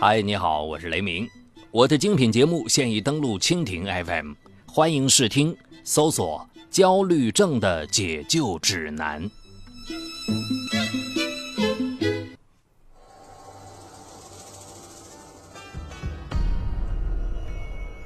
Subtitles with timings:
[0.00, 1.28] 嗨，你好，我是雷鸣。
[1.70, 4.32] 我的精品节目现已登录蜻蜓 FM，
[4.66, 9.30] 欢迎试听，搜索“焦虑症的解救指南”。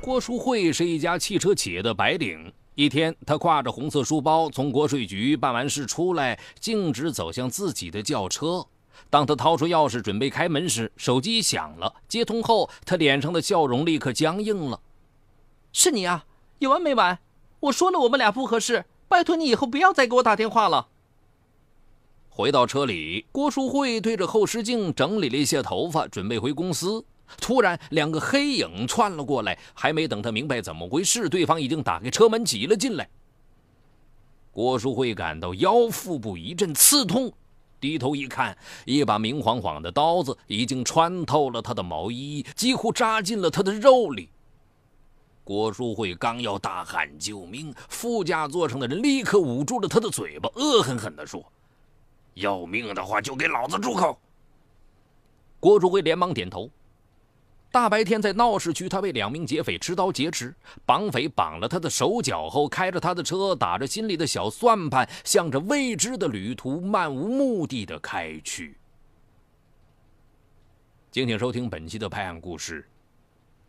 [0.01, 2.53] 郭书慧是一家汽车企业的白领。
[2.75, 8.67] 一天，他挎着红色书包从国税局办完事出来，径直走向自己的轿车。
[9.09, 11.95] 当他掏出钥匙准备开门时，手机响了。
[12.07, 14.81] 接通后，他脸上的笑容立刻僵硬了。
[15.73, 16.27] “是你啊，
[16.59, 17.19] 有完没完？
[17.61, 20.89] 我说了，我们俩不合适，拜托你以后不要再给我打电话了。”
[22.29, 27.05] 回到车里，郭淑慧对着后视镜整理了一下头发，准备回公司。
[27.41, 33.09] 突然，两个黑影窜了过来，还没等他明白怎么回事，对方已经打开车门挤了进来。
[34.53, 37.33] 郭淑慧感到腰腹部一阵刺痛，
[37.81, 44.29] 低头一看，一把明晃晃的刀子已经穿透了他的毛衣，几乎扎进了他的肉里。
[45.43, 51.43] 郭淑慧刚要大喊救命，副驾座上的人立刻捂住了他的嘴巴，恶狠狠地说
[52.35, 54.17] ：“要命的话，就给老子住口！”
[55.59, 56.71] 郭淑慧连忙点头。
[57.73, 60.53] 大白天在闹市区，他被两名劫匪持刀劫持，
[60.85, 68.77] 绑匪绑了他的手脚后，开着他的车，打着心里的小算盘，向着未知的旅途漫无目的的开去。
[71.13, 72.89] 敬请收听本期的拍案故事：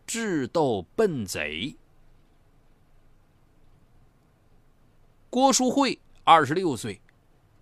[0.07, 1.75] 智斗笨贼。
[5.29, 6.99] 郭淑慧，二十六岁，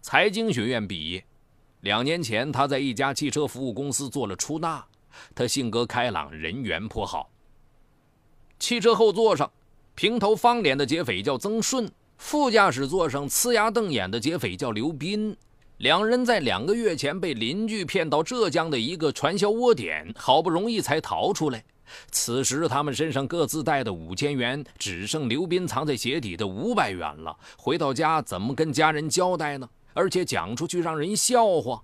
[0.02, 1.26] 财经学院毕业，
[1.82, 4.86] 两年前他在一家汽车服务公司做了出纳。
[5.36, 7.30] 他性格开朗，人缘颇好。
[8.58, 9.52] 汽车后座上，
[9.96, 15.36] 平头方脸的劫匪叫曾顺，副驾驶座上呲牙瞪眼的劫匪叫刘斌。
[15.78, 21.64] 两人在两个月前被邻居骗到浙江的一个传销窝点，好不容易才逃出来。
[22.12, 27.36] 此时他们身上各自带的五千元，只剩刘斌藏在鞋底的五百元了。
[27.58, 29.68] 回到家怎么跟家人交代呢？
[29.94, 31.82] 而且讲出去让人笑话。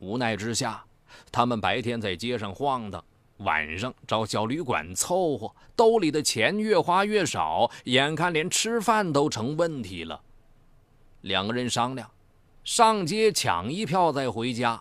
[0.00, 0.84] 无奈之下。
[1.30, 3.02] 他们白天在街上晃荡，
[3.38, 10.20] 晚上找小旅馆凑合，兜里的钱越花越少，眼看连吃饭都成问题了。
[11.22, 12.10] 两个人商量，
[12.64, 14.80] 上街抢一票再回家。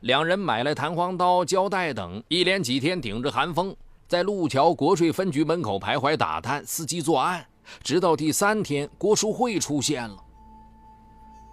[0.00, 3.74] 两人买来弹簧刀、胶带等，一连几天顶着寒风，
[4.06, 7.46] 在路桥国税分局门口徘徊打探，伺机作案。
[7.82, 10.16] 直到第三天，郭淑慧出现了。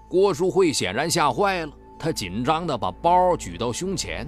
[0.09, 1.71] 郭淑慧显然吓坏了。
[1.99, 4.27] 他紧张地把包举到胸前，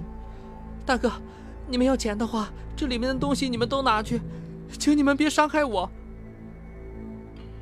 [0.84, 1.12] 大哥，
[1.68, 4.20] 你们要钱的话，这里面的东西你们都拿去，
[4.78, 5.88] 请你们别伤害我。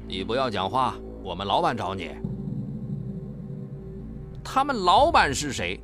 [0.07, 2.11] 你不要讲话，我们老板找你。
[4.43, 5.79] 他们老板是谁？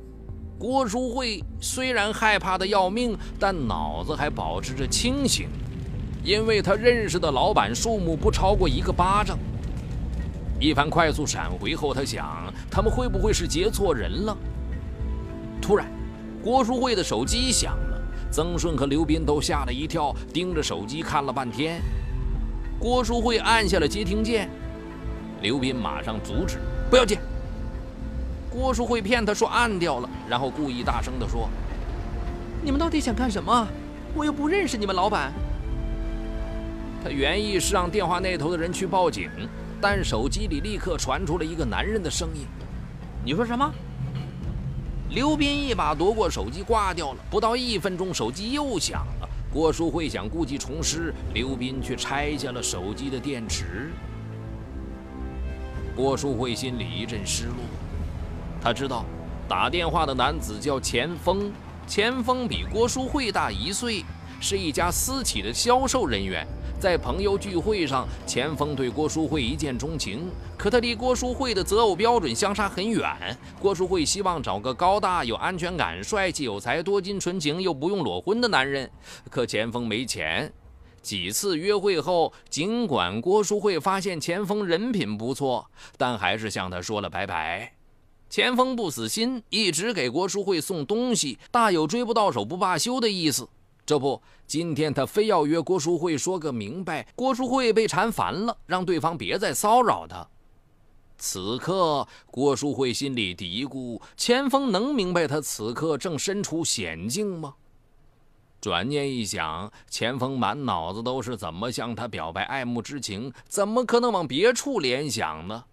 [0.57, 5.47] 郭淑慧虽然害怕的要命，但脑子还保持着清醒，
[6.23, 9.37] 因为他认识的老板数目不超过一个巴掌。
[10.59, 12.44] 一番快速闪回后，他想，
[12.75, 14.37] 他们会不会是劫错人了？
[15.61, 15.87] 突然，
[16.43, 21.81] 郭淑慧的手机响了，曾顺和刘斌都吓了一跳，盯着手机看了半天。
[22.77, 24.49] 郭淑慧按下了接听键，
[25.41, 26.57] 刘斌马上阻止
[26.91, 27.17] ：“不要接。”
[28.51, 31.49] 郭淑慧骗他说按掉了，然后故意大声地说
[32.61, 33.65] ：“你们到底想干什么？
[34.13, 35.31] 我又不认识你们老板。”
[37.01, 39.29] 他原意是让电话那头的人去报警。
[39.81, 42.47] 但手机里立刻传出了一个男人的声音
[43.25, 43.73] ：“你说什么？”
[45.09, 47.19] 刘斌一把夺过手机，挂掉了。
[47.29, 49.29] 不到一分钟，手机又响了。
[49.51, 53.91] 郭淑慧想故技重施，刘斌却拆下了手机的电池。
[55.95, 57.55] 郭淑慧心里一阵失落。
[58.61, 59.05] 他知道，
[59.47, 61.51] 打电话的男子叫钱锋，
[61.87, 64.03] 钱锋比郭淑慧大一岁，
[64.41, 66.45] 是一家私企的销售人员。
[66.79, 73.09] 在朋友聚会上，钱锋对郭淑慧一见钟情，可他离郭淑慧的择偶标准相差很远。
[73.59, 78.89] 郭淑慧希望找个高大、有安全感、帅气、有才、多金、纯情又不用裸婚的男人，
[79.31, 80.51] 可钱锋没钱。
[81.01, 85.65] 几次约会后，尽管郭淑慧发现钱锋人品不错，
[85.97, 87.73] 但还是向他说了拜拜。
[88.29, 93.47] 钱锋不死心，一直给郭淑慧送东西，大有追不到手不罢休的意思。
[93.85, 97.05] 这不，今天他非要约郭淑慧说个明白。
[97.15, 100.27] 郭淑慧被缠烦了，让对方别再骚扰他。
[101.17, 107.55] 此刻，郭淑慧心里嘀咕：钱锋能明白他此刻正身处险境吗？
[108.59, 115.63] 转念一想，钱锋满脑子都是怎么向他表白爱慕之情，怎么可能往别处联想呢？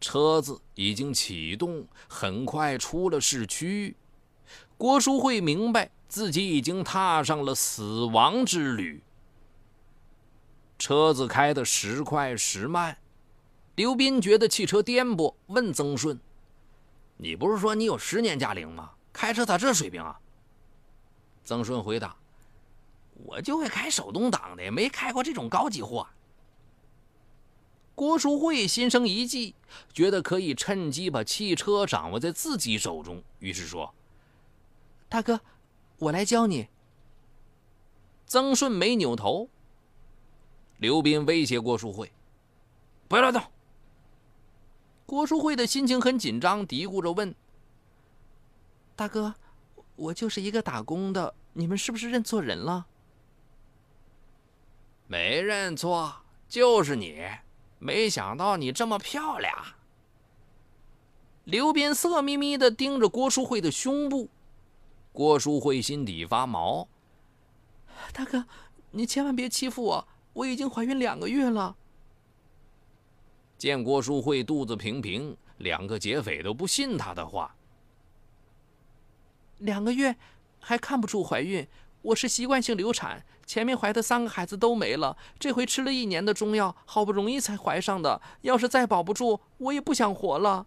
[0.00, 3.94] 车子已经启动，很快出了市区。
[4.78, 9.00] 郭书慧明白自己已经踏上了死亡之旅。
[10.76, 12.98] 车子开得时快时慢，
[13.76, 16.18] 刘斌觉得汽车颠簸，问曾顺
[17.16, 18.90] ：“你不是说你有十年驾龄吗？
[19.12, 20.18] 开车咋这水平啊？”
[21.44, 22.16] 曾顺回答
[23.24, 26.08] ：“我就会开手动挡的，没开过这种高级货。”
[27.94, 29.54] 郭淑慧心生一计，
[29.92, 33.94] 觉得可以趁机把汽车掌握在自己手中，于是说
[35.08, 35.38] ：“大哥，
[36.00, 36.66] 我来教你。”
[38.26, 39.48] 曾顺没扭头。
[40.78, 42.12] 刘斌威胁郭淑慧
[43.06, 43.42] ：“不要乱动。”
[45.06, 47.34] 郭淑慧的心情很紧张，嘀咕着问
[48.94, 49.34] ：“大哥，
[49.96, 52.86] 我就是一个打工的，你们是不是认错人了
[55.08, 57.26] ？”“没认错，就是你。
[57.80, 59.52] 没想到你这么漂亮。”
[61.44, 64.28] 刘斌色眯眯的盯着郭淑慧的胸部，
[65.12, 66.88] 郭淑慧心底发毛
[68.12, 68.46] ：“大哥，
[68.92, 71.76] 你千万别欺负我。”我已经怀孕两个月了。
[73.58, 77.56] 见郭淑慧肚子平平，两个劫匪都不信她的话。
[79.58, 80.14] 两个月
[80.60, 81.66] 还看不出怀孕？
[82.02, 88.22] 我是习惯性流产，前面怀的三个孩子都没了，这回吃了一年的中药，好不容易才怀上的。
[88.42, 90.64] 要是再保不住，我也不想活了。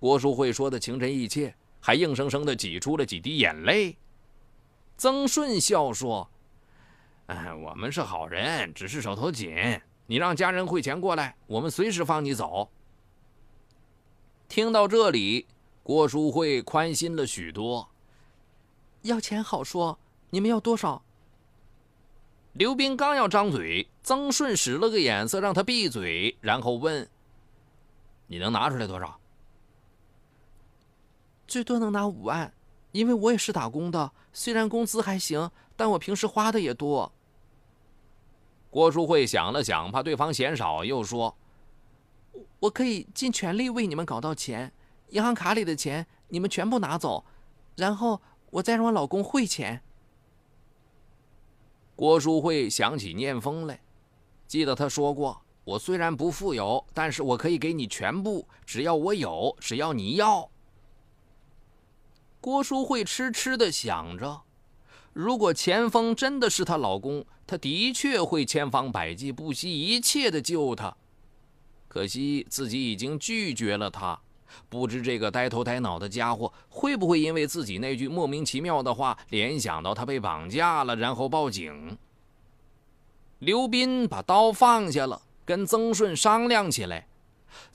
[0.00, 3.96] 郭淑慧说的情真意切，还硬生生的挤出了几滴眼泪。
[4.96, 6.30] 曾顺笑说。
[7.26, 9.80] 哎我们是好人，只是手头紧。
[10.06, 12.68] 你让家人汇钱过来，我们随时放你走。
[14.48, 15.46] 听到这里，
[15.84, 17.88] 郭淑慧宽心了许多。
[19.02, 19.96] 要钱好说，
[20.30, 21.00] 你们要多少？
[22.54, 27.08] 刘斌刚要张嘴，曾顺使了个眼色，让他闭嘴，然后问
[28.26, 29.18] ：“你能拿出来多少？”
[31.50, 32.54] 最多能拿五万，
[32.92, 37.10] 因为我也是打工的，虽然工资还行，但我平时花的也多。
[38.70, 41.36] 郭淑慧想了想，怕对方嫌少，又说
[42.60, 44.72] ：“我可以尽全力为你们搞到钱，
[45.08, 47.24] 银行卡里的钱你们全部拿走，
[47.74, 49.82] 然后我再让我老公汇钱。”
[51.96, 53.80] 郭淑慧想起念风来，
[54.46, 60.48] 记得他说过：“我虽然不富有，但是我可以给你全部，只要我有，只要你要。”
[62.40, 64.42] 郭淑慧痴痴的想着。
[65.12, 70.96] 如果钱锋真的是她老公，她的确会千方百计、不惜一切的救他。
[71.88, 74.20] 可惜自己已经拒绝了他，
[74.68, 81.98] 不知这个呆头呆脑的家伙会不会因为自己那句莫名其妙的话，联想到他被绑架了，然后报警。
[83.40, 87.08] 刘斌把刀放下了，跟曾顺商量起来。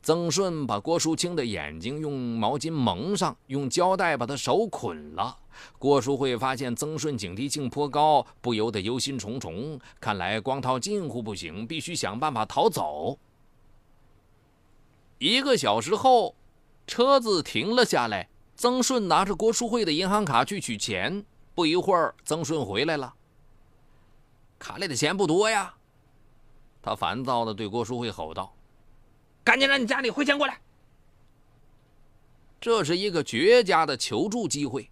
[0.02, 5.38] 曾顺把郭淑清的眼睛用毛巾蒙上，用胶带把他手捆了。
[5.80, 9.80] 郭淑慧发现曾顺警惕性颇高，不由得忧心忡忡。
[10.00, 13.18] 看来光套近乎不行，必须想办法逃走。
[15.18, 16.36] 一个小时后，
[16.86, 18.30] 车子停了下来。
[18.58, 21.26] 曾顺拿着郭淑慧的银行卡去取钱。
[21.54, 23.14] 不一会儿，曾顺回来了，
[24.60, 25.74] 卡里的钱不多呀。
[26.82, 28.54] 他烦躁地对郭淑慧吼道。
[29.46, 30.60] 赶紧让你家里汇钱过来！
[32.60, 34.90] 这是一个绝佳的求助机会。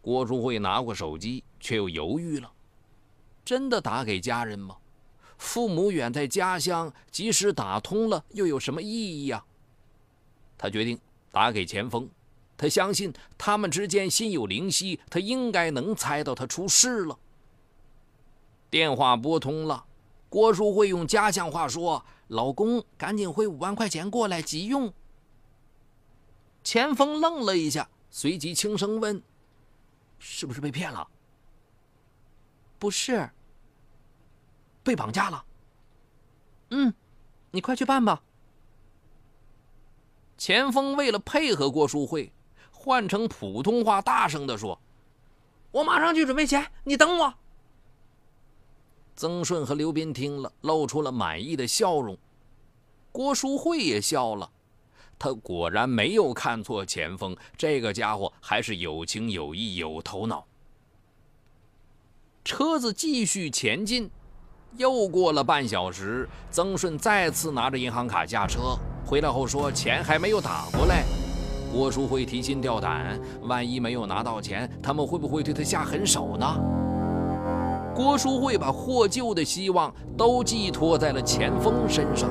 [0.00, 2.50] 郭淑慧拿过手机，却又犹豫了：
[3.44, 4.76] 真的打给家人吗？
[5.36, 9.44] 父母远在家乡，即使打通了，又有什么意义呀？
[10.56, 10.96] 他决定
[11.32, 12.08] 打给钱锋。
[12.56, 17.18] 他相信他们之间心有灵犀，他应该能猜到他出事了。
[18.70, 19.84] 电话拨通了，
[20.32, 22.02] 郭淑慧用家乡话说。
[22.28, 24.90] 老公，赶紧汇五万块钱过来，急用。
[26.64, 29.22] 钱锋愣了一下，随即轻声问
[30.18, 31.06] ：“是不是被骗了
[32.80, 33.28] ？”“不是，
[34.82, 35.44] 被绑架了。
[36.72, 36.94] ”“嗯，
[37.50, 38.22] 你快去办吧。”
[40.38, 42.32] 钱锋为了配合郭淑慧，
[42.70, 44.80] 换成普通话大声的说
[45.70, 47.34] ：“我马上去准备钱，你等我。”
[49.14, 52.16] 曾顺和刘斌听了，露出了满意的笑容。
[53.12, 54.50] 郭淑慧也笑了，
[55.18, 60.46] 他果然没有看错钱锋，这个家伙还是有情有义、有头脑。
[62.44, 64.10] 车子继续前进，
[64.76, 68.76] 又过了半小时，曾顺再次拿着银行卡下车，
[69.06, 71.04] 回来后说钱还没有打过来。
[71.72, 76.46] 郭淑慧提心吊胆，万一没有拿到钱，他们会不会对他下狠手呢？
[77.94, 82.30] 郭淑慧把获救的希望都寄托在了钱锋身上。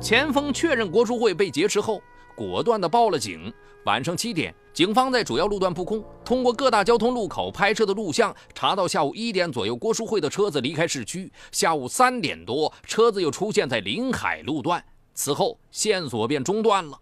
[0.00, 2.00] 钱锋确认郭淑慧被劫持后，
[2.36, 3.52] 果断地报了警。
[3.84, 11.32] 晚上七点，警方在主要路段布控，通过各大交通路口拍摄的录像，查到下午一点左右郭淑慧的车子离开市区。
[11.50, 16.98] 下午三点多，车子又出现在临海路段，此后线索便中断了。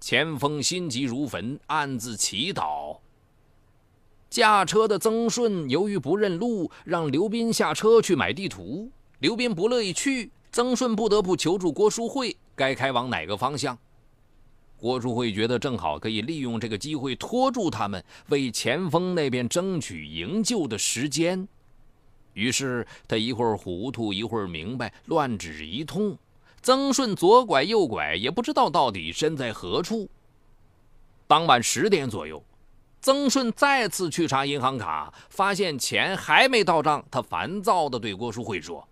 [0.00, 2.96] 钱锋心急如焚，暗自祈祷。
[4.30, 8.88] 驾车的曾顺由于不认路，让刘斌下车去买地图。
[9.18, 13.76] 刘斌不乐意去，曾顺不得不求助郭淑慧，该开往哪个方向？
[14.76, 21.46] 郭淑慧觉得正好可以利用这个机会拖住他们，为前锋那边争取营救的时间。
[22.32, 26.16] 于是他一会儿糊涂，一会儿明白，乱指一通。
[26.62, 30.08] 曾顺左拐右拐，也不知道到底身在何处。
[31.26, 32.42] 当晚十点左右，
[33.00, 37.02] 曾顺再次去查银行卡，发现钱还没到账。
[37.10, 38.86] 他烦躁地对郭淑慧说：“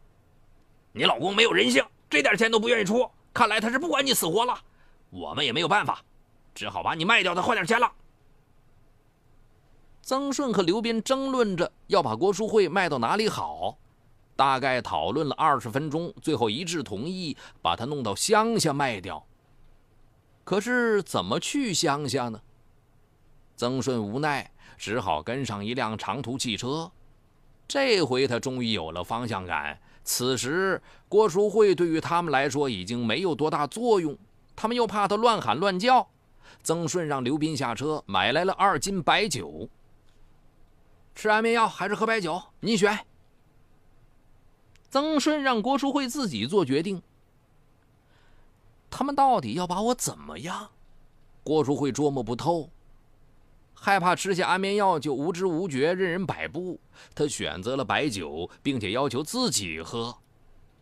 [0.93, 4.59] 你老公没有人性，这点钱都不愿意出，看来他是不管你死活了。”
[5.11, 6.03] 我们也没有办法，
[6.55, 7.91] 只好把你卖掉，再换点钱了。
[10.03, 13.77] 曾顺和刘斌争论着要把郭淑慧卖到哪里好，
[14.37, 19.27] 大概讨论了二十分钟，最后一致同意把她弄到乡下卖掉。
[20.45, 22.41] 可是怎么去乡下呢？
[23.59, 26.89] 曾顺无奈，只好跟上一辆长途汽车。
[27.67, 29.77] 这回他终于有了方向感。
[30.05, 34.17] 此时，郭淑慧对于他们来说已经没有多大作用。
[34.55, 36.09] 他们又怕他乱喊乱叫，
[36.63, 39.69] 曾顺让刘斌下车，买来了二斤白酒。
[41.17, 42.41] 吃安眠药还是喝白酒？
[42.61, 42.97] 你选。
[44.89, 47.03] 曾顺让郭淑慧自己做决定。
[48.89, 50.71] 他们到底要把我怎么样？
[51.43, 52.71] 郭淑慧捉摸不透，
[53.81, 56.81] 害怕吃下安眠药就无知无觉、任人摆布。
[57.15, 60.19] 他选择了白酒，并且要求自己喝。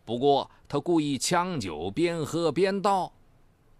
[0.03, 3.13] 不过他故意呛酒，边喝边倒。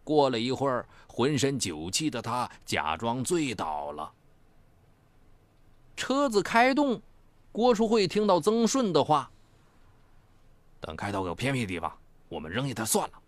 [0.03, 4.13] 过了一会儿，浑身酒气的他假装醉倒了。
[5.95, 7.01] 车子开动，
[7.51, 9.31] 郭淑慧听到曾顺的话
[10.79, 11.91] ：“等开到个偏僻地方，
[12.29, 13.19] 我们扔下他算了。”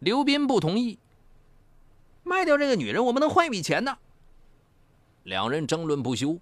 [0.00, 0.98] 刘斌不同意
[2.24, 3.96] ：“卖掉这个女人，我们能换一笔钱呢。”
[5.28, 6.38] 两人争论不休。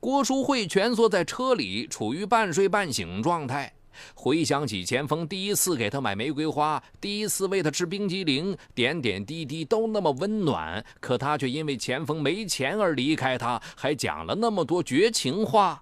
[0.00, 3.72] 郭淑慧蜷缩在车里，处于半睡半醒状态。
[4.12, 15.80] 回想起钱锋第一次给她买玫瑰花，第一次喂她吃冰激凌，点点滴滴都那么温暖，可他却因为钱锋没钱而离开他，还讲了那么多绝情话。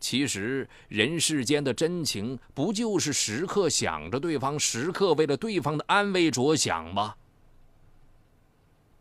[0.00, 7.14] 其实人世间的真情，不就是时刻想着对方，时刻为了对方的安危着想吗？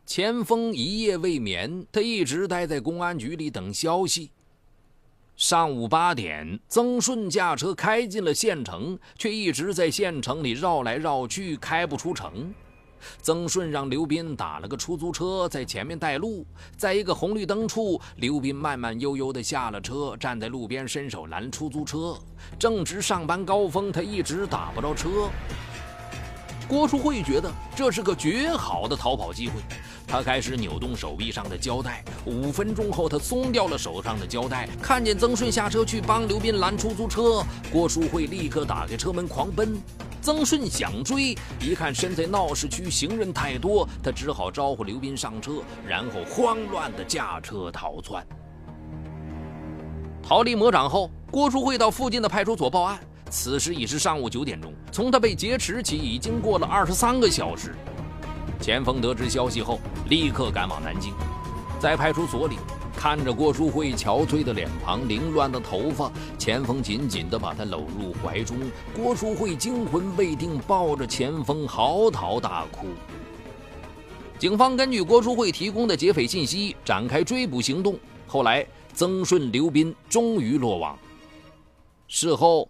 [0.06, 4.32] 钱锋一夜未眠，他一直待在公安局里等消息。
[5.36, 12.54] 上午八点，曾顺驾车开进了县城，却一直在县城里绕来绕去，开不出城。
[13.22, 16.46] 曾顺让刘斌打了个出租车在前面带路，
[16.78, 22.18] 在一个红绿灯处，刘斌慢慢悠悠地下了车，站在路边伸手拦出租车。
[22.60, 25.30] 正值上班高峰，他一直打不着车。
[26.66, 29.56] 郭淑慧觉得这是个绝好的逃跑机会。
[30.08, 39.76] 他开始扭动手臂上的胶带，五分钟后，他松掉了手上的胶带，看见曾顺下车去帮刘斌拦出租车，郭淑慧立刻打开车门狂奔。
[40.22, 48.26] 曾顺想追，一看身在闹市区，行人太多，他只好招呼刘斌上车，然后慌乱地驾车逃窜。
[50.22, 53.00] 逃离魔掌后，郭淑慧到附近的派出所报案。
[53.30, 57.76] 此时已是上午九点钟，从他被劫持起，已经过了二十三个小时。
[58.60, 61.14] 钱锋得知消息后，立刻赶往南京，
[61.80, 62.58] 在派出所里
[62.96, 68.58] 看着郭淑慧憔悴的脸庞、凌乱的头发，钱锋紧紧地把她搂入怀中。
[68.96, 72.88] 郭淑慧惊魂未定，抱着钱锋嚎啕大哭。
[74.40, 77.98] 警方根据郭淑慧提供的劫匪信息展开追捕行动。
[78.28, 80.98] 后来，曾顺、刘斌终于落网。
[82.08, 82.70] 事后，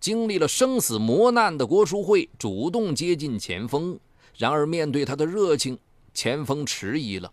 [0.00, 3.98] 经历了生死磨难的郭淑慧主动接近钱锋。
[4.36, 5.78] 然而，面对他的热情，
[6.14, 7.32] 钱锋迟疑了，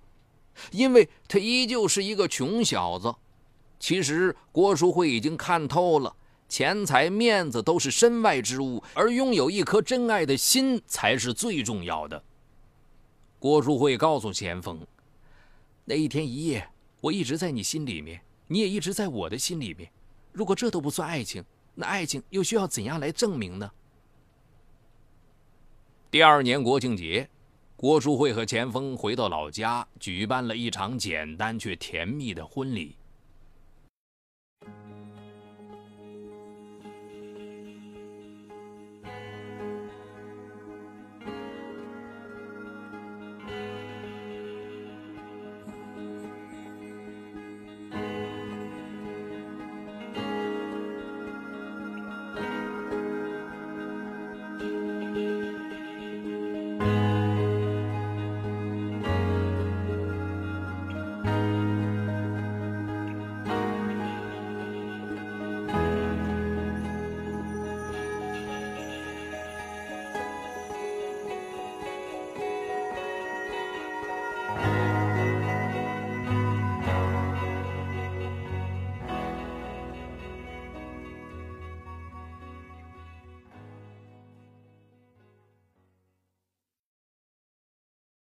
[0.72, 3.13] 因为他依旧是一个穷小子。
[3.79, 6.13] 其实，郭淑慧已经看透了，
[6.50, 12.22] 钱财、面子都是身外之物，而拥有一颗真爱的心才是最重要的。
[13.39, 14.86] 郭淑慧告诉钱锋
[15.86, 19.89] ：“那一天一夜，我一直在你心里面，你也一直在我的心里面。
[20.34, 21.41] 如果这都不算爱情，
[21.75, 23.72] 那爱情又需要怎样来证明呢？”
[26.12, 27.30] 第二年国庆节，
[27.75, 32.96] 郭淑慧和钱锋回到老家，举办了一场简单却甜蜜的婚礼。